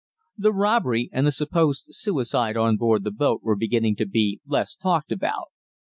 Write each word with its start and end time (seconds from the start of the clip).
The 0.35 0.51
robbery 0.51 1.11
and 1.13 1.27
the 1.27 1.31
supposed 1.31 1.85
suicide 1.89 2.57
on 2.57 2.75
board 2.75 3.03
the 3.03 3.11
boat 3.11 3.41
were 3.43 3.55
beginning 3.55 3.95
to 3.97 4.07
be 4.07 4.41
less 4.47 4.75
talked 4.75 5.11
about. 5.11 5.49